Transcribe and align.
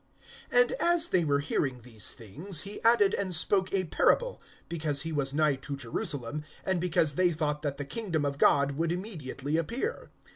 (11)And 0.51 0.71
as 0.79 1.09
they 1.09 1.23
were 1.23 1.41
hearing 1.41 1.81
these 1.83 2.11
things, 2.11 2.61
he 2.61 2.81
added 2.81 3.13
and 3.13 3.35
spoke 3.35 3.71
a 3.71 3.83
parable, 3.83 4.41
because 4.67 5.03
he 5.03 5.11
was 5.11 5.31
nigh 5.31 5.53
to 5.57 5.77
Jerusalem, 5.77 6.43
and 6.65 6.81
because 6.81 7.13
they 7.13 7.31
thought 7.31 7.61
that 7.61 7.77
the 7.77 7.85
kingdom 7.85 8.25
of 8.25 8.39
God 8.39 8.71
would 8.71 8.91
immediately 8.91 9.57
appear. 9.57 10.09